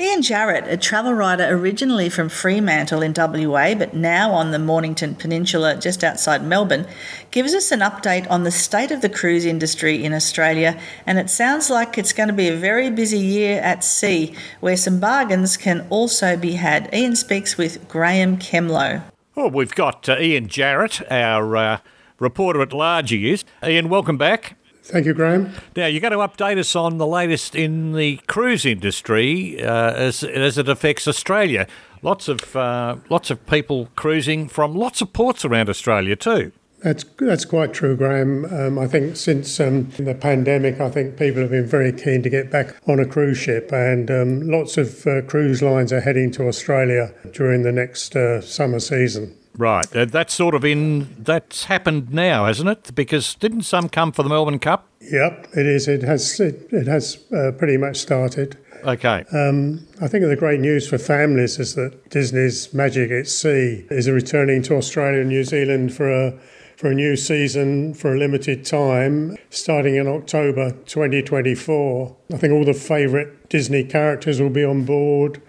Ian 0.00 0.22
Jarrett, 0.22 0.66
a 0.66 0.76
travel 0.76 1.14
writer 1.14 1.46
originally 1.48 2.08
from 2.08 2.28
Fremantle 2.28 3.00
in 3.00 3.14
WA, 3.16 3.76
but 3.76 3.94
now 3.94 4.32
on 4.32 4.50
the 4.50 4.58
Mornington 4.58 5.14
Peninsula 5.14 5.76
just 5.76 6.02
outside 6.02 6.42
Melbourne, 6.42 6.88
gives 7.30 7.54
us 7.54 7.70
an 7.70 7.78
update 7.78 8.28
on 8.28 8.42
the 8.42 8.50
state 8.50 8.90
of 8.90 9.02
the 9.02 9.08
cruise 9.08 9.44
industry 9.44 10.02
in 10.02 10.12
Australia. 10.12 10.80
And 11.06 11.16
it 11.16 11.30
sounds 11.30 11.70
like 11.70 11.96
it's 11.96 12.12
going 12.12 12.26
to 12.26 12.34
be 12.34 12.48
a 12.48 12.56
very 12.56 12.90
busy 12.90 13.20
year 13.20 13.60
at 13.60 13.84
sea, 13.84 14.34
where 14.58 14.76
some 14.76 14.98
bargains 14.98 15.56
can 15.56 15.86
also 15.90 16.36
be 16.36 16.54
had. 16.54 16.92
Ian 16.92 17.14
speaks 17.14 17.56
with 17.56 17.88
Graeme 17.88 18.36
Kemlo. 18.38 19.00
Well, 19.36 19.50
we've 19.50 19.76
got 19.76 20.08
uh, 20.08 20.18
Ian 20.18 20.48
Jarrett, 20.48 21.08
our 21.08 21.56
uh, 21.56 21.78
reporter 22.18 22.62
at 22.62 22.72
large, 22.72 23.10
he 23.10 23.30
is. 23.30 23.44
Ian, 23.62 23.88
welcome 23.88 24.18
back. 24.18 24.56
Thank 24.84 25.06
you, 25.06 25.14
Graeme. 25.14 25.50
Now, 25.76 25.86
you're 25.86 26.02
going 26.02 26.12
to 26.12 26.18
update 26.18 26.58
us 26.58 26.76
on 26.76 26.98
the 26.98 27.06
latest 27.06 27.54
in 27.54 27.94
the 27.94 28.18
cruise 28.26 28.66
industry 28.66 29.62
uh, 29.62 29.92
as, 29.94 30.22
as 30.22 30.58
it 30.58 30.68
affects 30.68 31.08
Australia. 31.08 31.66
Lots 32.02 32.28
of 32.28 32.54
uh, 32.54 32.96
lots 33.08 33.30
of 33.30 33.46
people 33.46 33.88
cruising 33.96 34.46
from 34.46 34.74
lots 34.74 35.00
of 35.00 35.14
ports 35.14 35.42
around 35.42 35.70
Australia 35.70 36.16
too. 36.16 36.52
That's 36.82 37.02
that's 37.16 37.46
quite 37.46 37.72
true, 37.72 37.96
Graeme. 37.96 38.44
Um, 38.44 38.78
I 38.78 38.86
think 38.86 39.16
since 39.16 39.58
um, 39.58 39.88
the 39.92 40.14
pandemic, 40.14 40.78
I 40.82 40.90
think 40.90 41.16
people 41.16 41.40
have 41.40 41.50
been 41.50 41.66
very 41.66 41.90
keen 41.90 42.22
to 42.22 42.28
get 42.28 42.50
back 42.50 42.76
on 42.86 43.00
a 43.00 43.06
cruise 43.06 43.38
ship, 43.38 43.72
and 43.72 44.10
um, 44.10 44.42
lots 44.42 44.76
of 44.76 45.06
uh, 45.06 45.22
cruise 45.22 45.62
lines 45.62 45.94
are 45.94 46.02
heading 46.02 46.30
to 46.32 46.46
Australia 46.46 47.10
during 47.32 47.62
the 47.62 47.72
next 47.72 48.14
uh, 48.14 48.42
summer 48.42 48.80
season. 48.80 49.34
Right, 49.56 49.94
uh, 49.94 50.04
that's 50.06 50.34
sort 50.34 50.54
of 50.54 50.64
in. 50.64 51.14
That's 51.16 51.64
happened 51.64 52.12
now, 52.12 52.46
hasn't 52.46 52.68
it? 52.68 52.94
Because 52.94 53.34
didn't 53.36 53.62
some 53.62 53.88
come 53.88 54.10
for 54.10 54.24
the 54.24 54.28
Melbourne 54.28 54.58
Cup? 54.58 54.88
Yep, 55.00 55.48
it 55.56 55.66
is. 55.66 55.86
It 55.86 56.02
has. 56.02 56.40
It, 56.40 56.68
it 56.72 56.88
has 56.88 57.18
uh, 57.32 57.52
pretty 57.52 57.76
much 57.76 57.98
started. 57.98 58.58
Okay. 58.84 59.24
Um, 59.32 59.86
I 60.00 60.08
think 60.08 60.24
the 60.24 60.36
great 60.36 60.60
news 60.60 60.88
for 60.88 60.98
families 60.98 61.58
is 61.58 61.74
that 61.76 62.10
Disney's 62.10 62.74
Magic 62.74 63.10
at 63.10 63.28
Sea 63.28 63.86
is 63.90 64.10
returning 64.10 64.62
to 64.64 64.76
Australia 64.76 65.20
and 65.20 65.28
New 65.28 65.44
Zealand 65.44 65.94
for 65.94 66.10
a 66.10 66.38
for 66.76 66.90
a 66.90 66.94
new 66.94 67.16
season 67.16 67.94
for 67.94 68.14
a 68.14 68.18
limited 68.18 68.66
time, 68.66 69.36
starting 69.50 69.94
in 69.94 70.08
October 70.08 70.72
2024. 70.86 72.16
I 72.32 72.36
think 72.36 72.52
all 72.52 72.64
the 72.64 72.74
favourite 72.74 73.48
Disney 73.48 73.84
characters 73.84 74.40
will 74.40 74.50
be 74.50 74.64
on 74.64 74.84
board. 74.84 75.40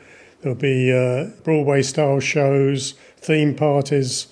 There'll 0.42 0.56
be 0.56 0.94
uh, 0.94 1.32
Broadway 1.44 1.82
style 1.82 2.20
shows 2.20 2.94
theme 3.26 3.56
parties, 3.56 4.28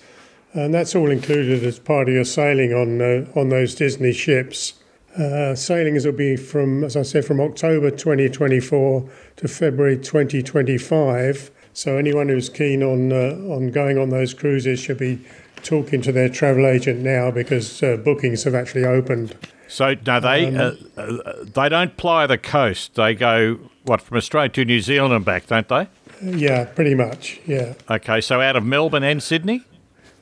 and 0.52 0.72
that's 0.72 0.94
all 0.94 1.10
included 1.10 1.64
as 1.64 1.78
part 1.78 2.08
of 2.08 2.14
your 2.14 2.24
sailing 2.24 2.72
on 2.72 3.00
uh, 3.00 3.26
on 3.34 3.48
those 3.48 3.74
Disney 3.74 4.12
ships. 4.12 4.74
Uh, 5.16 5.54
sailings 5.54 6.04
will 6.04 6.12
be 6.12 6.36
from, 6.36 6.82
as 6.82 6.96
I 6.96 7.02
said, 7.02 7.24
from 7.24 7.40
October 7.40 7.90
2024 7.90 9.08
to 9.36 9.48
February 9.48 9.96
2025. 9.96 11.52
So 11.72 11.96
anyone 11.96 12.28
who's 12.28 12.48
keen 12.48 12.82
on 12.82 13.12
uh, 13.12 13.54
on 13.54 13.70
going 13.70 13.98
on 13.98 14.10
those 14.10 14.34
cruises 14.34 14.80
should 14.80 14.98
be 14.98 15.24
talking 15.62 16.02
to 16.02 16.12
their 16.12 16.28
travel 16.28 16.66
agent 16.66 17.00
now 17.00 17.30
because 17.30 17.82
uh, 17.82 17.96
bookings 17.96 18.44
have 18.44 18.54
actually 18.54 18.84
opened. 18.84 19.36
So 19.68 19.94
no, 20.06 20.20
they 20.20 20.46
um, 20.54 20.78
uh, 20.96 21.00
uh, 21.00 21.44
they 21.44 21.68
don't 21.68 21.96
ply 21.96 22.26
the 22.26 22.38
coast. 22.38 22.94
They 22.94 23.14
go 23.14 23.58
what 23.84 24.00
from 24.00 24.16
Australia 24.16 24.50
to 24.50 24.64
New 24.64 24.80
Zealand 24.80 25.14
and 25.14 25.24
back, 25.24 25.46
don't 25.46 25.68
they? 25.68 25.88
Yeah, 26.22 26.64
pretty 26.64 26.94
much. 26.94 27.40
Yeah. 27.46 27.74
Okay, 27.90 28.20
so 28.20 28.40
out 28.40 28.56
of 28.56 28.64
Melbourne 28.64 29.02
and 29.02 29.22
Sydney, 29.22 29.62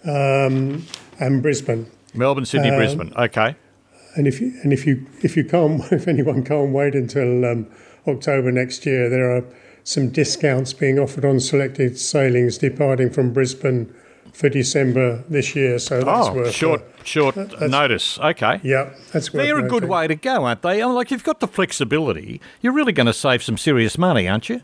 um, 0.04 0.86
and 1.18 1.42
Brisbane. 1.42 1.86
Melbourne, 2.14 2.44
Sydney, 2.44 2.70
um, 2.70 2.76
Brisbane. 2.76 3.12
Okay. 3.16 3.56
And 4.14 4.26
if 4.26 4.40
you 4.40 4.52
and 4.62 4.72
if 4.72 4.86
you 4.86 5.06
if 5.22 5.36
you 5.36 5.44
can't 5.44 5.80
if 5.92 6.08
anyone 6.08 6.44
can't 6.44 6.72
wait 6.72 6.94
until 6.94 7.44
um, 7.44 7.66
October 8.06 8.52
next 8.52 8.84
year, 8.84 9.08
there 9.08 9.34
are 9.34 9.44
some 9.84 10.10
discounts 10.10 10.72
being 10.72 10.98
offered 10.98 11.24
on 11.24 11.40
selected 11.40 11.98
sailings 11.98 12.58
departing 12.58 13.10
from 13.10 13.32
Brisbane 13.32 13.92
for 14.32 14.48
December 14.48 15.24
this 15.28 15.54
year. 15.54 15.78
So 15.78 16.02
that's 16.02 16.28
oh, 16.28 16.34
worth 16.34 16.54
short 16.54 16.82
short 17.04 17.36
notice. 17.60 18.18
Okay. 18.18 18.60
Yeah, 18.62 18.90
that's 19.12 19.28
great. 19.28 19.44
They're 19.44 19.58
a 19.58 19.68
good 19.68 19.84
way 19.84 20.06
to 20.06 20.14
go, 20.14 20.44
aren't 20.44 20.62
they? 20.62 20.82
I'm 20.82 20.92
Like 20.92 21.10
you've 21.10 21.24
got 21.24 21.40
the 21.40 21.48
flexibility, 21.48 22.40
you're 22.60 22.72
really 22.72 22.92
going 22.92 23.06
to 23.06 23.14
save 23.14 23.42
some 23.42 23.56
serious 23.56 23.96
money, 23.96 24.28
aren't 24.28 24.48
you? 24.48 24.62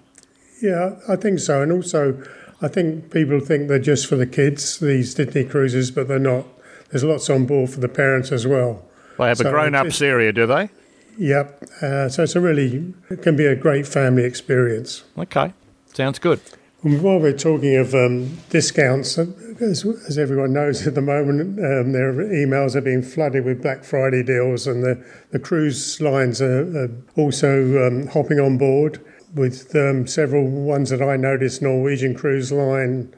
Yeah, 0.61 0.97
I 1.09 1.17
think 1.17 1.39
so. 1.39 1.63
And 1.63 1.73
also, 1.73 2.23
I 2.61 2.69
think 2.69 3.11
people 3.11 3.41
think 3.41 3.69
they're 3.69 3.79
just 3.79 4.07
for 4.07 4.17
the 4.17 4.27
kids, 4.27 4.79
these 4.79 5.15
Disney 5.15 5.45
cruises, 5.45 5.91
but 5.91 6.09
they're 6.09 6.19
not. 6.19 6.47
There's 6.91 7.05
lots 7.05 7.29
on 7.29 7.47
board 7.47 7.71
for 7.71 7.81
the 7.81 7.89
parents 7.89 8.33
as 8.33 8.47
well. 8.47 8.83
They 9.19 9.29
have 9.29 9.39
so 9.39 9.49
a 9.49 9.51
grown 9.51 9.75
ups 9.75 10.01
area, 10.01 10.33
do 10.33 10.47
they? 10.47 10.71
Yep. 11.19 11.63
Uh, 11.83 12.09
so 12.09 12.23
it's 12.23 12.37
a 12.37 12.41
really, 12.41 12.95
it 13.11 13.23
can 13.23 13.37
be 13.37 13.45
a 13.45 13.57
great 13.57 13.87
family 13.87 14.25
experience. 14.25 15.05
Okay. 15.19 15.53
Sounds 15.93 16.19
good. 16.19 16.41
And 16.85 17.03
while 17.03 17.19
we're 17.19 17.37
talking 17.37 17.77
of 17.77 17.93
um, 17.95 18.39
discounts, 18.51 19.19
uh, 19.19 19.27
as, 19.61 19.85
as, 19.85 20.17
everyone 20.17 20.53
knows 20.53 20.87
at 20.87 20.95
the 20.95 21.03
moment, 21.03 21.59
um, 21.59 21.91
their 21.93 22.13
emails 22.13 22.77
are 22.77 22.81
being 22.81 23.03
flooded 23.03 23.45
with 23.45 23.63
Black 23.63 23.83
Friday 23.83 24.23
deals, 24.23 24.69
and 24.69 24.85
the, 24.85 25.05
the 25.33 25.41
cruise 25.41 26.01
lines 26.01 26.41
are, 26.41 26.85
are 26.85 26.91
also 27.17 27.85
um, 27.85 28.07
hopping 28.07 28.39
on 28.39 28.59
board 28.59 29.05
with 29.34 29.75
um, 29.75 30.06
several 30.06 30.47
ones 30.49 30.91
that 30.91 31.03
I 31.03 31.16
noticed. 31.16 31.62
Norwegian 31.62 32.15
Cruise 32.15 32.53
Line 32.53 33.15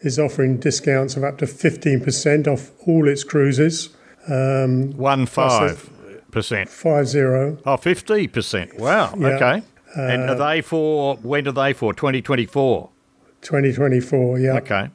is 0.00 0.18
offering 0.18 0.58
discounts 0.58 1.16
of 1.16 1.24
up 1.24 1.38
to 1.38 1.46
15% 1.46 2.46
off 2.46 2.70
all 2.86 3.08
its 3.08 3.24
cruises. 3.24 3.90
Um, 4.28 4.92
One 4.96 5.26
five 5.26 5.90
percent. 6.30 6.68
Five 6.68 7.08
zero. 7.08 7.58
Oh, 7.66 7.76
50%. 7.76 8.78
Wow. 8.78 9.14
Yeah. 9.16 9.26
Okay. 9.28 9.62
Uh, 9.96 10.00
and 10.02 10.30
are 10.30 10.34
they 10.34 10.60
for, 10.62 11.16
when 11.16 11.46
are 11.46 11.52
they 11.52 11.72
for? 11.72 11.92
2024? 11.92 12.88
2024, 13.42 14.38
yeah. 14.38 14.52
Okay. 14.54 14.88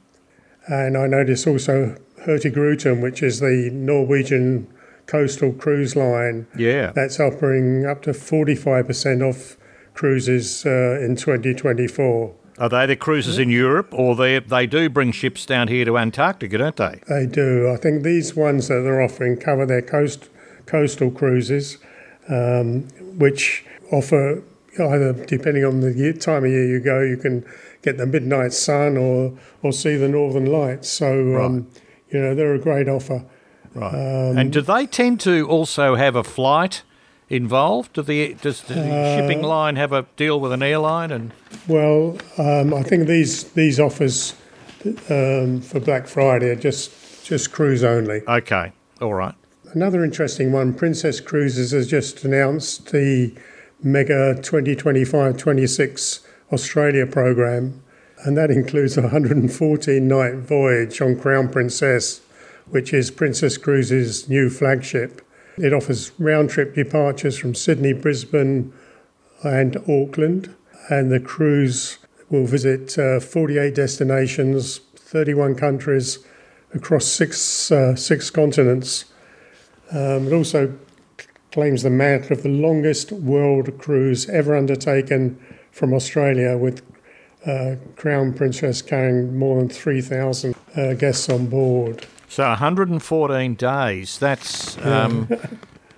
And 0.66 0.96
I 0.96 1.06
noticed 1.06 1.46
also 1.46 1.96
Hurtigruten, 2.26 3.00
which 3.00 3.22
is 3.22 3.40
the 3.40 3.70
Norwegian 3.72 4.66
coastal 5.06 5.52
cruise 5.52 5.94
line. 5.94 6.46
Yeah. 6.56 6.92
That's 6.94 7.20
offering 7.20 7.86
up 7.86 8.02
to 8.02 8.10
45% 8.10 9.28
off 9.28 9.56
cruises 9.98 10.64
uh, 10.64 11.00
in 11.00 11.16
2024. 11.16 12.32
Are 12.58 12.68
they 12.68 12.86
the 12.86 12.94
cruises 12.94 13.36
in 13.36 13.50
Europe, 13.50 13.92
or 13.92 14.14
they 14.14 14.38
they 14.38 14.64
do 14.66 14.88
bring 14.88 15.10
ships 15.10 15.44
down 15.44 15.66
here 15.66 15.84
to 15.84 15.98
Antarctica, 15.98 16.56
don't 16.56 16.76
they? 16.76 17.00
They 17.08 17.26
do. 17.26 17.68
I 17.68 17.76
think 17.76 18.04
these 18.04 18.36
ones 18.36 18.68
that 18.68 18.82
they're 18.82 19.02
offering 19.02 19.36
cover 19.36 19.66
their 19.66 19.82
coast 19.82 20.28
coastal 20.66 21.10
cruises, 21.10 21.78
um, 22.28 22.82
which 23.18 23.64
offer 23.92 24.42
either 24.78 25.12
depending 25.26 25.64
on 25.64 25.80
the 25.80 25.92
year, 25.92 26.12
time 26.12 26.44
of 26.44 26.50
year 26.50 26.66
you 26.66 26.78
go, 26.78 27.00
you 27.00 27.16
can 27.16 27.44
get 27.82 27.96
the 27.96 28.06
midnight 28.06 28.52
sun 28.52 28.96
or 28.96 29.36
or 29.62 29.72
see 29.72 29.96
the 29.96 30.08
northern 30.08 30.46
lights. 30.46 30.88
So 30.88 31.10
um, 31.10 31.32
right. 31.32 31.44
um, 31.44 31.66
you 32.10 32.20
know 32.20 32.34
they're 32.36 32.54
a 32.54 32.60
great 32.60 32.88
offer. 32.88 33.24
Right. 33.74 33.94
Um, 33.94 34.38
and 34.38 34.52
do 34.52 34.60
they 34.60 34.86
tend 34.86 35.20
to 35.20 35.46
also 35.48 35.96
have 35.96 36.14
a 36.14 36.24
flight 36.24 36.82
involved? 37.28 37.92
Do 37.94 38.02
the, 38.02 38.34
does 38.34 38.62
the 38.62 38.80
uh, 38.80 39.16
shipping 39.16 39.42
line 39.42 39.76
have 39.76 39.92
a 39.92 40.06
deal 40.16 40.40
with 40.40 40.52
an 40.52 40.62
airline? 40.62 41.10
And 41.10 41.32
well, 41.66 42.18
um, 42.38 42.74
I 42.74 42.82
think 42.82 43.06
these 43.06 43.44
these 43.52 43.78
offers 43.80 44.34
um, 45.10 45.60
for 45.60 45.80
Black 45.80 46.06
Friday 46.06 46.50
are 46.50 46.56
just 46.56 47.24
just 47.24 47.52
cruise 47.52 47.84
only. 47.84 48.22
Okay, 48.26 48.72
all 49.00 49.14
right. 49.14 49.34
Another 49.72 50.04
interesting 50.04 50.52
one: 50.52 50.74
Princess 50.74 51.20
Cruises 51.20 51.72
has 51.72 51.88
just 51.88 52.24
announced 52.24 52.90
the 52.92 53.34
Mega 53.82 54.34
2025-26 54.40 56.26
Australia 56.52 57.06
program, 57.06 57.82
and 58.24 58.36
that 58.36 58.50
includes 58.50 58.96
a 58.96 59.02
114 59.02 60.08
night 60.08 60.34
voyage 60.34 61.00
on 61.00 61.18
Crown 61.18 61.48
Princess, 61.48 62.20
which 62.66 62.92
is 62.92 63.10
Princess 63.10 63.56
Cruises' 63.56 64.28
new 64.28 64.50
flagship. 64.50 65.22
It 65.60 65.72
offers 65.72 66.12
round 66.18 66.50
trip 66.50 66.74
departures 66.74 67.38
from 67.38 67.54
Sydney, 67.54 67.92
Brisbane, 67.92 68.72
and 69.42 69.76
Auckland. 69.88 70.54
And 70.90 71.10
the 71.10 71.20
cruise 71.20 71.98
will 72.30 72.46
visit 72.46 72.98
uh, 72.98 73.20
48 73.20 73.74
destinations, 73.74 74.78
31 74.96 75.54
countries 75.54 76.18
across 76.74 77.06
six, 77.06 77.70
uh, 77.70 77.96
six 77.96 78.30
continents. 78.30 79.06
Um, 79.90 80.28
it 80.28 80.32
also 80.32 80.74
claims 81.50 81.82
the 81.82 81.90
mantle 81.90 82.36
of 82.36 82.42
the 82.42 82.48
longest 82.48 83.10
world 83.10 83.78
cruise 83.78 84.28
ever 84.28 84.54
undertaken 84.56 85.38
from 85.72 85.94
Australia, 85.94 86.56
with 86.56 86.82
uh, 87.46 87.76
Crown 87.96 88.34
Princess 88.34 88.82
carrying 88.82 89.38
more 89.38 89.58
than 89.58 89.68
3,000 89.68 90.54
uh, 90.76 90.94
guests 90.94 91.28
on 91.28 91.46
board. 91.46 92.06
So 92.28 92.44
114 92.44 93.54
days. 93.54 94.18
That's 94.18 94.76
um, 94.84 95.28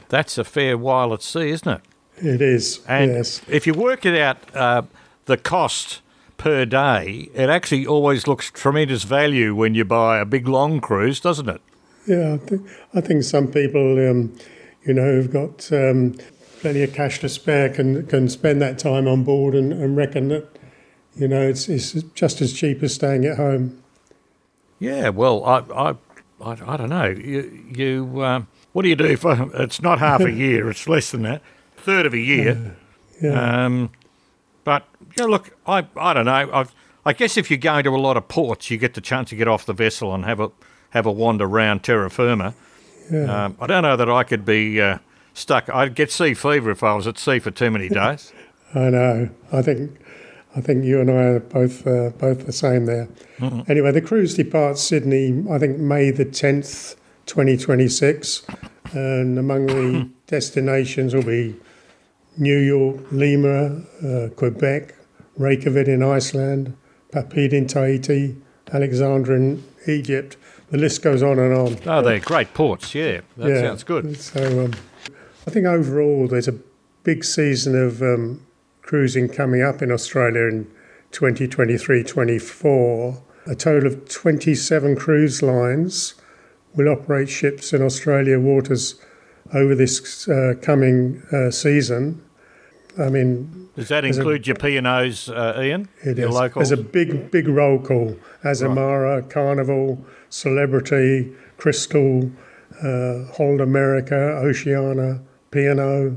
that's 0.09 0.39
a 0.39 0.45
fair 0.45 0.79
while 0.79 1.13
at 1.13 1.23
sea, 1.23 1.51
isn't 1.51 1.69
it? 1.69 1.81
It 2.17 2.43
is. 2.43 2.81
And 2.87 3.13
yes. 3.13 3.43
if 3.49 3.67
you 3.67 3.75
work 3.75 4.05
it 4.05 4.19
out, 4.19 4.39
uh, 4.55 4.83
the 5.27 5.37
cost 5.37 6.03
per 6.37 6.65
day, 6.65 7.29
it 7.35 7.49
actually 7.49 7.87
always 7.87 8.27
looks 8.27 8.51
tremendous 8.51 9.05
value 9.05 9.55
when 9.55 9.75
you 9.75 9.85
buy 9.85 10.19
a 10.19 10.25
big 10.25 10.47
long 10.47 10.81
cruise, 10.81 11.21
doesn't 11.21 11.49
it? 11.49 11.61
Yeah, 12.07 12.35
I 12.35 12.37
think, 12.39 12.69
I 12.95 13.01
think 13.01 13.23
some 13.25 13.49
people, 13.49 14.11
um, 14.11 14.37
you 14.85 14.95
know, 14.95 15.03
who've 15.03 15.31
got 15.31 15.71
um, 15.73 16.17
plenty 16.61 16.83
of 16.83 16.93
cash 16.93 17.21
to 17.21 17.29
spare 17.29 17.69
can 17.69 18.07
can 18.07 18.29
spend 18.29 18.61
that 18.63 18.79
time 18.79 19.09
on 19.09 19.25
board 19.25 19.55
and, 19.55 19.73
and 19.73 19.97
reckon 19.97 20.29
that 20.29 20.47
you 21.17 21.29
know 21.29 21.43
it's 21.43 21.69
it's 21.69 21.93
just 22.15 22.41
as 22.41 22.53
cheap 22.53 22.83
as 22.83 22.95
staying 22.95 23.25
at 23.25 23.37
home. 23.37 23.83
Yeah, 24.79 25.11
well, 25.11 25.45
I 25.45 25.59
I 25.75 25.95
I, 26.43 26.57
I 26.67 26.77
don't 26.77 26.89
know. 26.89 27.07
You 27.07 27.65
you 27.75 28.25
um, 28.25 28.49
what 28.73 28.83
do 28.83 28.89
you 28.89 28.97
do 28.97 29.17
for? 29.17 29.51
It's 29.63 29.81
not 29.83 29.99
half 29.99 30.21
a 30.21 30.31
year. 30.47 30.71
It's 30.71 30.89
less 30.89 31.11
than 31.11 31.23
that. 31.23 31.43
Third 31.77 32.07
of 32.07 32.15
a 32.15 32.19
year. 32.19 32.77
Yeah. 33.23 33.65
Um, 33.65 33.91
but 34.65 34.85
yeah, 35.17 35.25
look, 35.25 35.57
I 35.67 35.87
I 35.97 36.15
don't 36.15 36.25
know. 36.27 36.33
I 36.53 36.67
I 37.05 37.13
guess 37.13 37.37
if 37.37 37.51
you're 37.51 37.59
going 37.59 37.85
to 37.85 37.91
a 37.91 37.97
lot 37.97 38.17
of 38.17 38.29
ports, 38.29 38.71
you 38.71 38.77
get 38.79 38.95
the 38.95 39.01
chance 39.01 39.31
to 39.31 39.37
get 39.37 39.49
off 39.49 39.67
the 39.67 39.73
vessel 39.73 40.15
and 40.15 40.25
have 40.25 40.41
a 40.41 40.51
have 40.91 41.07
a 41.07 41.13
wander 41.13 41.45
around 41.47 41.83
terra 41.83 42.11
firma. 42.11 42.55
yeah. 43.11 43.45
Um, 43.47 43.57
I 43.61 43.67
don't 43.67 43.83
know 43.83 43.97
that 43.97 44.11
I 44.11 44.23
could 44.25 44.45
be 44.45 44.81
uh, 44.81 44.99
stuck. 45.35 45.69
I'd 45.71 45.95
get 45.95 46.11
sea 46.11 46.35
fever 46.35 46.71
if 46.71 46.83
I 46.83 46.95
was 46.95 47.07
at 47.07 47.19
sea 47.19 47.39
for 47.39 47.51
too 47.51 47.71
many 47.71 47.89
days. 48.01 48.33
I 48.75 48.91
know. 48.91 49.31
I 49.53 49.63
think 49.63 49.99
I 50.57 50.61
think 50.61 50.85
you 50.85 51.01
and 51.01 51.11
I 51.11 51.15
are 51.15 51.41
both 51.41 51.87
uh, 51.87 52.11
both 52.19 52.47
the 52.47 52.53
same 52.53 52.87
there. 52.87 53.09
Anyway, 53.69 53.93
the 53.93 54.01
cruise 54.01 54.35
departs 54.35 54.83
Sydney. 54.83 55.45
I 55.51 55.59
think 55.59 55.79
May 55.79 56.11
the 56.11 56.25
tenth, 56.25 56.97
twenty 57.27 57.57
twenty 57.57 57.89
six, 57.89 58.43
and 58.93 59.39
among 59.39 59.67
the 59.67 60.11
destinations 60.27 61.15
will 61.15 61.23
be 61.23 61.57
New 62.37 62.59
York, 62.59 62.97
Lima, 63.13 63.83
uh, 64.05 64.29
Quebec, 64.35 64.95
Reykjavik 65.37 65.89
in 65.89 66.03
Iceland, 66.03 66.77
Papeete 67.13 67.53
in 67.53 67.67
Tahiti, 67.67 68.37
Alexandria 68.73 69.37
in 69.39 69.65
Egypt. 69.87 70.37
The 70.71 70.79
list 70.79 71.03
goes 71.03 71.23
on 71.23 71.39
and 71.39 71.53
on. 71.53 71.77
oh, 71.87 72.03
they're 72.03 72.21
great 72.21 72.55
ports. 72.55 72.95
Yeah, 72.95 73.21
that 73.37 73.61
sounds 73.61 73.83
good. 73.85 74.17
So 74.17 74.65
um, 74.65 74.73
I 75.47 75.51
think 75.51 75.67
overall 75.67 76.29
there's 76.29 76.49
a 76.49 76.57
big 77.03 77.25
season 77.25 77.75
of 77.81 78.03
um, 78.03 78.47
cruising 78.95 79.29
coming 79.29 79.63
up 79.63 79.81
in 79.83 79.93
Australia 79.93 80.49
in 80.49 80.67
2023-24. 81.13 83.23
A 83.47 83.55
total 83.55 83.87
of 83.87 84.09
27 84.09 84.97
cruise 84.97 85.43
lines 85.43 86.15
will 86.75 86.89
operate 86.89 87.29
ships 87.29 87.73
in 87.73 87.83
Australia 87.83 88.41
waters 88.41 88.97
over 89.55 89.77
this 89.77 90.29
uh, 90.29 90.55
coming 90.61 91.23
uh, 91.33 91.53
season. 91.53 92.21
I 92.99 93.11
mean, 93.11 93.69
Does 93.77 93.87
that 93.91 94.01
There's 94.01 94.17
a- 94.17 94.21
include 94.23 94.49
your 94.49 94.57
P&Os, 94.57 95.29
uh, 95.29 95.61
Ian? 95.63 95.89
it 96.03 96.19
your 96.19 96.31
is. 96.31 96.35
locals? 96.35 96.69
There's 96.71 96.81
a 96.81 96.83
big, 96.83 97.31
big 97.31 97.47
roll 97.47 97.79
call. 97.79 98.17
Azamara, 98.43 99.31
Carnival, 99.31 100.05
Celebrity, 100.31 101.33
Crystal, 101.59 102.29
uh, 102.83 103.25
Holland 103.37 103.61
America, 103.61 104.17
Oceania, 104.17 105.21
P&O, 105.53 106.17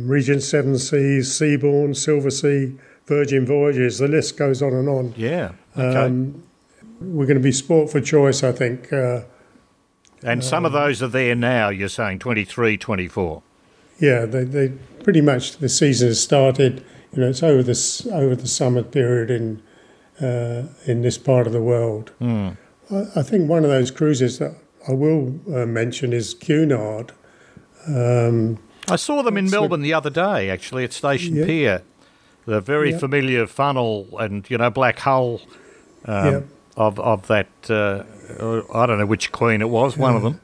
Regent 0.00 0.40
Seven 0.42 0.78
Seas, 0.78 1.28
Seabourn, 1.28 1.90
Silversea, 1.96 2.78
Virgin 3.06 3.44
Voyages. 3.44 3.98
The 3.98 4.06
list 4.06 4.36
goes 4.36 4.62
on 4.62 4.72
and 4.72 4.88
on. 4.88 5.14
yeah. 5.16 5.52
Okay. 5.76 5.98
Um, 5.98 6.44
we're 7.00 7.26
going 7.26 7.36
to 7.38 7.42
be 7.42 7.50
sport 7.50 7.90
for 7.90 8.00
choice, 8.00 8.44
I 8.44 8.52
think. 8.52 8.92
Uh, 8.92 9.22
and 10.22 10.44
some 10.44 10.64
of 10.64 10.72
those 10.72 11.02
are 11.02 11.08
there 11.08 11.34
now, 11.34 11.70
you're 11.70 11.88
saying, 11.88 12.20
23, 12.20 12.76
24. 12.76 13.42
yeah, 13.98 14.26
they, 14.26 14.44
they 14.44 14.68
pretty 15.02 15.22
much 15.22 15.56
the 15.56 15.68
season 15.68 16.08
has 16.08 16.22
started. 16.22 16.84
You 17.12 17.22
know, 17.22 17.30
it's 17.30 17.42
over 17.42 17.62
this 17.62 18.06
over 18.06 18.36
the 18.36 18.46
summer 18.46 18.82
period 18.84 19.30
in 19.30 19.62
uh, 20.20 20.68
in 20.86 21.02
this 21.02 21.18
part 21.18 21.46
of 21.48 21.52
the 21.52 21.62
world. 21.62 22.10
Hmm. 22.20 22.50
I, 22.92 23.06
I 23.16 23.22
think 23.22 23.48
one 23.48 23.64
of 23.64 23.70
those 23.70 23.90
cruises 23.90 24.38
that 24.38 24.54
I 24.86 24.92
will 24.92 25.40
uh, 25.52 25.66
mention 25.66 26.12
is 26.12 26.34
Cunard. 26.34 27.12
Um, 27.88 28.58
I 28.90 28.96
saw 28.96 29.22
them 29.22 29.36
in 29.36 29.50
Melbourne 29.50 29.82
the 29.82 29.94
other 29.94 30.10
day, 30.10 30.50
actually, 30.50 30.84
at 30.84 30.92
Station 30.92 31.36
Yeah. 31.36 31.44
Pier. 31.46 31.82
The 32.46 32.60
very 32.60 32.90
Yeah. 32.92 32.98
familiar 32.98 33.46
funnel 33.46 34.08
and, 34.18 34.48
you 34.50 34.58
know, 34.58 34.70
black 34.70 34.98
hull 34.98 35.40
um, 36.06 36.26
Yeah. 36.32 36.40
of, 36.76 36.98
of 37.00 37.26
that, 37.28 37.48
uh, 37.68 38.02
I 38.74 38.86
don't 38.86 38.98
know 38.98 39.06
which 39.06 39.30
queen 39.32 39.60
it 39.60 39.68
was, 39.68 39.96
one 39.96 40.16
of 40.16 40.22
them. 40.22 40.40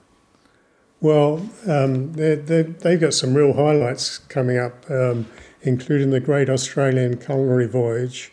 well, 1.01 1.49
um, 1.67 2.13
they're, 2.13 2.37
they're, 2.37 2.63
they've 2.65 3.01
got 3.01 3.15
some 3.15 3.35
real 3.35 3.53
highlights 3.55 4.19
coming 4.19 4.59
up, 4.59 4.89
um, 4.91 5.27
including 5.63 6.11
the 6.11 6.21
Great 6.21 6.49
Australian 6.49 7.17
Culinary 7.19 7.67
Voyage, 7.67 8.31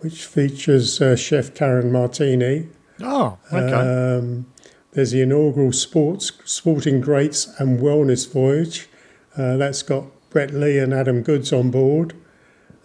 which 0.00 0.24
features 0.26 1.00
uh, 1.00 1.16
Chef 1.16 1.54
Karen 1.54 1.92
Martini. 1.92 2.68
Oh, 3.02 3.38
okay. 3.52 3.72
Um, 4.18 4.46
there's 4.92 5.12
the 5.12 5.22
inaugural 5.22 5.72
sports 5.72 6.32
sporting 6.44 7.00
greats 7.00 7.48
and 7.58 7.80
wellness 7.80 8.30
voyage. 8.30 8.88
Uh, 9.36 9.56
that's 9.56 9.82
got 9.82 10.04
Brett 10.30 10.52
Lee 10.52 10.78
and 10.78 10.92
Adam 10.92 11.22
Goodes 11.22 11.52
on 11.52 11.70
board, 11.70 12.14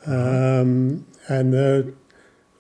um, 0.05 1.05
and 1.27 1.55
uh, 1.55 1.83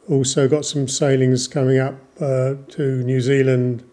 also 0.09 0.47
got 0.47 0.65
some 0.65 0.87
sailings 0.87 1.47
coming 1.47 1.79
up 1.79 1.95
uh, 2.19 2.55
to 2.69 3.03
New 3.03 3.21
Zealand 3.21 3.83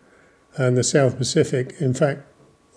and 0.57 0.77
the 0.77 0.85
South 0.85 1.17
Pacific. 1.19 1.75
In 1.81 1.95
fact, 1.95 2.23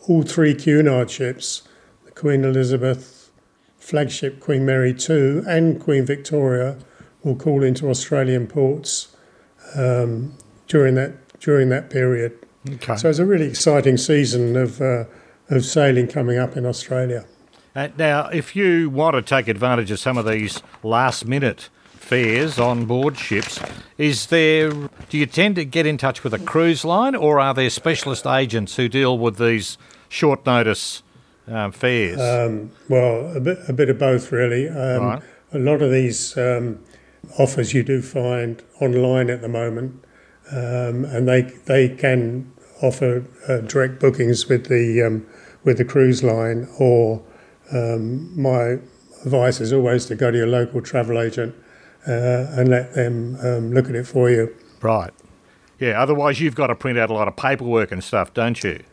all 0.07 0.23
three 0.23 0.53
Cunard 0.53 1.11
ships, 1.11 1.67
the 2.05 2.11
Queen 2.11 2.43
Elizabeth 2.43 3.31
flagship 3.77 4.39
Queen 4.39 4.65
Mary 4.65 4.95
II 5.09 5.43
and 5.47 5.79
Queen 5.79 6.05
Victoria, 6.05 6.77
will 7.23 7.35
call 7.35 7.63
into 7.63 7.89
Australian 7.89 8.47
ports 8.47 9.15
um, 9.75 10.37
during 10.67 10.95
that 10.95 11.39
during 11.39 11.69
that 11.69 11.89
period. 11.89 12.37
okay. 12.67 12.95
So 12.95 13.09
it's 13.09 13.19
a 13.19 13.25
really 13.25 13.45
exciting 13.47 13.97
season 13.97 14.55
of 14.55 14.81
uh, 14.81 15.05
of 15.49 15.65
sailing 15.65 16.07
coming 16.07 16.37
up 16.37 16.57
in 16.57 16.65
Australia. 16.65 17.25
Uh, 17.75 17.89
now, 17.97 18.27
if 18.29 18.55
you 18.55 18.89
want 18.89 19.15
to 19.15 19.21
take 19.21 19.47
advantage 19.47 19.91
of 19.91 19.99
some 19.99 20.17
of 20.17 20.25
these 20.25 20.63
last 20.83 21.27
minute 21.27 21.69
fares 21.85 22.57
on 22.57 22.85
board 22.85 23.17
ships, 23.17 23.59
is 23.97 24.27
there 24.27 24.71
do 24.71 25.17
you 25.17 25.25
tend 25.25 25.55
to 25.55 25.65
get 25.65 25.85
in 25.85 25.97
touch 25.97 26.23
with 26.23 26.33
a 26.33 26.39
cruise 26.39 26.83
line 26.83 27.15
or 27.15 27.39
are 27.39 27.53
there 27.53 27.69
specialist 27.69 28.25
agents 28.25 28.75
who 28.77 28.87
deal 28.89 29.17
with 29.17 29.37
these 29.37 29.77
short 30.09 30.45
notice 30.45 31.03
um, 31.47 31.71
fares? 31.71 32.19
Um, 32.19 32.71
well, 32.89 33.35
a 33.35 33.39
bit 33.39 33.59
a 33.67 33.73
bit 33.73 33.89
of 33.89 33.99
both 33.99 34.31
really. 34.31 34.67
Um, 34.69 35.03
Right. 35.03 35.23
A 35.53 35.59
lot 35.59 35.81
of 35.81 35.91
these 35.91 36.35
um, 36.37 36.83
offers 37.39 37.73
you 37.73 37.81
do 37.81 38.01
find 38.01 38.61
online 38.81 39.29
at 39.29 39.41
the 39.41 39.47
moment, 39.47 40.03
um, 40.51 41.05
and 41.05 41.27
they 41.27 41.41
they 41.41 41.89
can 41.89 42.51
offer 42.81 43.25
uh, 43.47 43.57
direct 43.67 43.99
bookings 43.99 44.47
with 44.47 44.67
the 44.67 45.01
um, 45.03 45.25
with 45.63 45.77
the 45.77 45.85
cruise 45.85 46.23
line. 46.23 46.67
Or 46.79 47.21
um, 47.71 48.39
my 48.39 48.77
advice 49.25 49.59
is 49.59 49.73
always 49.73 50.05
to 50.07 50.15
go 50.15 50.31
to 50.31 50.37
your 50.37 50.47
local 50.47 50.81
travel 50.81 51.19
agent 51.19 51.55
uh, 52.07 52.47
and 52.51 52.69
let 52.69 52.93
them 52.93 53.37
um, 53.41 53.71
look 53.73 53.89
at 53.89 53.95
it 53.95 54.07
for 54.07 54.29
you. 54.29 54.55
right. 54.81 55.11
Yeah, 55.79 56.01
otherwise 56.01 56.39
you've 56.41 56.55
got 56.55 56.67
to 56.67 56.75
print 56.75 56.97
out 56.97 57.11
a 57.11 57.13
lot 57.13 57.27
of 57.27 57.35
paperwork 57.35 57.91
and 57.91 58.03
stuff, 58.03 58.33
don't 58.33 58.63
you? 58.63 58.83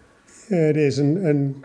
Yeah, 0.50 0.68
it 0.68 0.76
is, 0.76 0.98
and, 0.98 1.16
and 1.26 1.64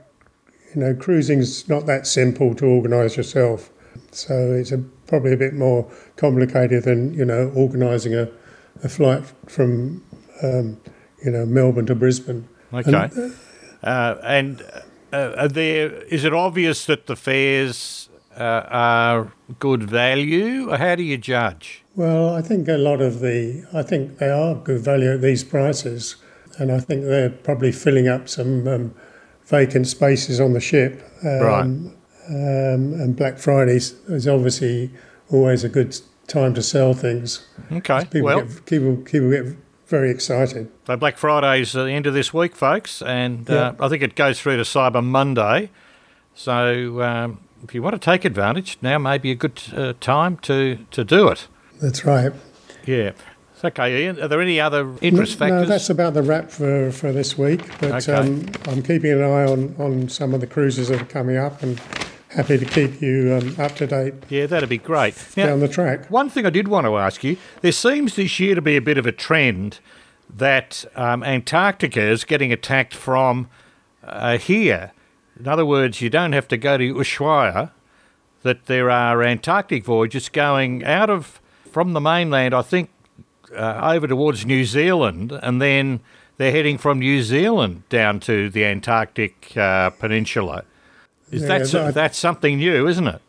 you 0.73 0.81
know, 0.81 0.95
cruising's 0.95 1.67
not 1.67 1.85
that 1.87 2.07
simple 2.07 2.55
to 2.55 2.65
organise 2.65 3.17
yourself. 3.17 3.69
So 4.11 4.53
it's 4.53 4.71
a, 4.71 4.77
probably 5.07 5.33
a 5.33 5.37
bit 5.37 5.53
more 5.53 5.91
complicated 6.15 6.83
than 6.83 7.13
you 7.13 7.25
know 7.25 7.51
organising 7.55 8.15
a, 8.15 8.29
a 8.83 8.89
flight 8.89 9.25
from 9.47 10.03
um, 10.41 10.79
you 11.23 11.31
know 11.31 11.45
Melbourne 11.45 11.85
to 11.87 11.95
Brisbane. 11.95 12.47
Okay. 12.73 13.09
Uh, 13.83 14.15
and 14.23 14.61
uh, 15.13 15.33
are 15.37 15.47
there 15.47 15.91
is 16.03 16.23
it 16.23 16.33
obvious 16.33 16.85
that 16.85 17.07
the 17.07 17.15
fares 17.15 18.09
uh, 18.37 18.63
are 18.69 19.33
good 19.59 19.83
value? 19.83 20.69
How 20.69 20.95
do 20.95 21.03
you 21.03 21.17
judge? 21.17 21.83
Well, 21.95 22.35
I 22.35 22.41
think 22.41 22.67
a 22.67 22.77
lot 22.77 23.01
of 23.01 23.19
the 23.19 23.65
I 23.73 23.83
think 23.83 24.17
they 24.17 24.29
are 24.29 24.55
good 24.55 24.81
value 24.81 25.13
at 25.13 25.21
these 25.21 25.43
prices, 25.43 26.15
and 26.57 26.71
I 26.71 26.79
think 26.79 27.03
they're 27.03 27.29
probably 27.29 27.71
filling 27.71 28.07
up 28.07 28.29
some 28.29 28.67
um, 28.67 28.93
vacant 29.45 29.87
spaces 29.87 30.39
on 30.39 30.53
the 30.53 30.61
ship. 30.61 31.03
Um, 31.23 31.39
Right. 31.39 31.95
Um, 32.29 32.93
and 32.93 33.15
Black 33.15 33.39
Friday 33.39 33.77
is 33.77 34.27
obviously 34.27 34.91
always 35.31 35.63
a 35.63 35.69
good 35.69 35.99
time 36.27 36.53
to 36.53 36.61
sell 36.61 36.93
things. 36.93 37.47
Okay. 37.71 38.05
People 38.05 38.21
well, 38.21 38.41
get 38.41 38.65
people, 38.67 38.97
people 38.97 39.31
get 39.31 39.45
very 39.89 40.11
excited. 40.11 40.71
So 40.87 40.95
Black 40.95 41.17
Friday's 41.17 41.73
the 41.73 41.85
end 41.85 42.07
of 42.07 42.13
this 42.13 42.33
week, 42.33 42.55
folks, 42.55 43.01
and 43.01 43.49
uh, 43.49 43.73
I 43.79 43.89
think 43.89 44.03
it 44.03 44.15
goes 44.15 44.39
through 44.39 44.57
to 44.57 44.63
Cyber 44.63 45.03
Monday. 45.03 45.71
So 46.35 47.01
um, 47.01 47.39
if 47.63 47.73
you 47.75 47.81
want 47.81 47.93
to 47.95 47.99
take 47.99 48.23
advantage, 48.23 48.77
now 48.81 48.97
may 48.97 49.17
be 49.17 49.31
a 49.31 49.35
good 49.35 49.61
uh, 49.75 49.93
time 49.99 50.37
to, 50.37 50.77
to 50.91 51.03
do 51.03 51.27
it. 51.27 51.47
That's 51.81 52.05
right. 52.05 52.31
Yeah. 52.85 53.11
It's 53.53 53.65
okay, 53.65 54.03
Ian. 54.03 54.21
Are 54.21 54.29
there 54.29 54.41
any 54.41 54.61
other 54.61 54.89
interest 55.01 55.33
no, 55.33 55.47
factors? 55.47 55.61
No, 55.63 55.67
that's 55.67 55.89
about 55.89 56.13
the 56.13 56.23
wrap 56.23 56.49
for, 56.49 56.91
for 56.93 57.11
this 57.11 57.37
week. 57.37 57.67
But 57.79 58.07
Okay. 58.07 58.13
um, 58.13 58.45
I'm 58.67 58.81
keeping 58.81 59.11
an 59.11 59.21
eye 59.21 59.45
on, 59.45 59.75
on 59.77 60.07
some 60.07 60.33
of 60.33 60.39
the 60.39 60.47
cruises 60.47 60.87
that 60.87 61.01
are 61.01 61.05
coming 61.05 61.35
up 61.35 61.61
and 61.61 61.77
happy 62.29 62.57
to 62.57 62.65
keep 62.65 63.01
you 63.01 63.39
um, 63.41 63.55
up 63.59 63.75
to 63.75 63.87
date 63.87 64.13
yeah, 64.29 64.45
that'd 64.45 64.69
be 64.69 64.77
great. 64.77 65.15
Now, 65.35 65.47
down 65.47 65.59
the 65.59 65.67
track. 65.67 66.09
One 66.09 66.29
thing 66.29 66.45
I 66.45 66.49
did 66.49 66.67
want 66.67 66.85
to 66.85 66.97
ask 66.97 67.23
you 67.23 67.37
there 67.61 67.71
seems 67.71 68.15
this 68.15 68.39
year 68.39 68.55
to 68.55 68.61
be 68.61 68.75
a 68.75 68.81
bit 68.81 68.97
of 68.97 69.05
a 69.05 69.11
trend 69.11 69.79
that 70.29 70.85
um, 70.95 71.23
Antarctica 71.23 72.01
is 72.01 72.23
getting 72.23 72.53
attacked 72.53 72.93
from 72.93 73.49
uh, 74.03 74.37
here. 74.37 74.91
In 75.39 75.47
other 75.47 75.65
words, 75.65 76.01
you 76.01 76.09
don't 76.09 76.33
have 76.33 76.47
to 76.49 76.57
go 76.57 76.77
to 76.77 76.93
Ushuaia. 76.93 77.71
That 78.43 78.67
there 78.67 78.89
are 78.89 79.21
Antarctic 79.21 79.83
voyages 79.83 80.29
going 80.29 80.83
out 80.85 81.09
of 81.09 81.41
from 81.71 81.91
the 81.93 81.99
mainland. 81.99 82.53
I 82.53 82.61
think 82.61 82.89
uh, 83.53 83.79
over 83.83 84.07
towards 84.07 84.45
New 84.45 84.63
Zealand, 84.63 85.31
and 85.43 85.61
then 85.61 85.99
they're 86.37 86.51
heading 86.51 86.77
from 86.77 86.99
New 86.99 87.21
Zealand 87.21 87.83
down 87.89 88.21
to 88.21 88.49
the 88.49 88.63
Antarctic 88.63 89.57
uh, 89.57 89.89
Peninsula. 89.89 90.63
Is 91.31 91.41
Yeah, 91.43 91.47
that 91.59 91.67
that- 91.71 91.93
that's 91.93 92.17
something 92.17 92.57
new, 92.57 92.87
isn't 92.87 93.07
it? 93.07 93.21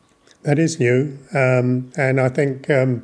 That 0.42 0.58
is 0.58 0.80
new, 0.80 1.18
um, 1.34 1.90
and 1.98 2.18
I 2.20 2.28
think 2.30 2.70
um, 2.70 3.02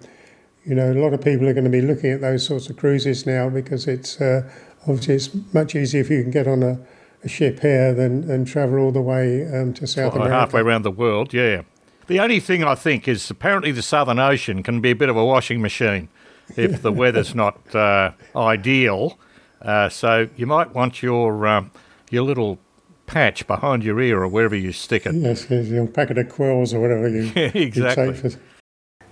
you 0.64 0.74
know 0.74 0.90
a 0.92 0.94
lot 0.94 1.12
of 1.12 1.20
people 1.20 1.46
are 1.48 1.52
going 1.52 1.64
to 1.64 1.70
be 1.70 1.82
looking 1.82 2.10
at 2.12 2.20
those 2.22 2.44
sorts 2.46 2.70
of 2.70 2.76
cruises 2.78 3.26
now 3.26 3.50
because 3.50 3.86
it's 3.86 4.18
uh, 4.20 4.42
obviously 4.88 5.14
it's 5.16 5.30
much 5.52 5.74
easier 5.74 6.00
if 6.00 6.08
you 6.10 6.22
can 6.22 6.30
get 6.30 6.48
on 6.48 6.62
a, 6.62 6.78
a 7.24 7.28
ship 7.28 7.60
here 7.60 7.92
than, 7.92 8.26
than 8.26 8.46
travel 8.46 8.78
all 8.78 8.90
the 8.92 9.02
way 9.02 9.46
um, 9.54 9.74
to 9.74 9.86
South 9.86 10.14
Well, 10.14 10.22
America. 10.22 10.34
halfway 10.40 10.60
around 10.62 10.82
the 10.82 10.90
world, 10.90 11.34
yeah. 11.34 11.62
The 12.06 12.20
only 12.20 12.40
thing 12.40 12.64
I 12.64 12.74
think 12.74 13.06
is 13.06 13.30
apparently 13.30 13.70
the 13.72 13.82
Southern 13.82 14.18
Ocean 14.18 14.62
can 14.62 14.80
be 14.80 14.92
a 14.92 14.94
bit 14.96 15.08
of 15.10 15.16
a 15.16 15.24
washing 15.24 15.60
machine 15.60 16.08
if 16.56 16.80
the 16.80 16.92
weather's 17.02 17.34
not 17.34 17.74
uh, 17.74 18.12
ideal. 18.34 19.18
Uh, 19.60 19.88
so 19.90 20.28
you 20.36 20.46
might 20.46 20.72
want 20.74 21.02
your 21.02 21.46
um, 21.46 21.70
your 22.10 22.22
little 22.22 22.58
patch 23.06 23.46
behind 23.46 23.84
your 23.84 24.00
ear 24.00 24.22
or 24.22 24.28
wherever 24.28 24.56
you 24.56 24.72
stick 24.72 25.06
it. 25.06 25.14
Yes, 25.14 25.46
yes, 25.48 25.66
your 25.66 25.86
packet 25.86 26.18
of 26.18 26.28
quills 26.28 26.74
or 26.74 26.80
whatever 26.80 27.08
you, 27.08 27.22
you 27.36 27.50
exactly. 27.54 28.12
take 28.12 28.32
for. 28.32 28.40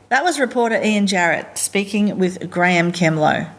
That 0.09 0.23
was 0.23 0.39
reporter 0.39 0.81
Ian 0.83 1.07
Jarrett 1.07 1.59
speaking 1.59 2.19
with 2.19 2.51
Graeme 2.51 2.93
Kemlo. 2.93 3.51